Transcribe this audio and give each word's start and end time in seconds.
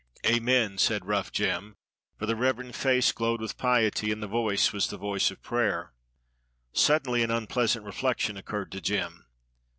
"Amen!" 0.25 0.79
said 0.79 1.05
rough 1.05 1.31
Jem; 1.31 1.75
for 2.17 2.25
the 2.25 2.35
reverend 2.35 2.75
face 2.75 3.11
glowed 3.11 3.39
with 3.39 3.55
piety, 3.59 4.11
and 4.11 4.23
the 4.23 4.27
voice 4.27 4.73
was 4.73 4.87
the 4.87 4.97
voice 4.97 5.29
of 5.29 5.43
prayer. 5.43 5.93
Suddenly 6.73 7.21
an 7.21 7.29
unpleasant 7.29 7.85
reflection 7.85 8.35
occurred 8.35 8.71
to 8.71 8.81
Jem. 8.81 9.27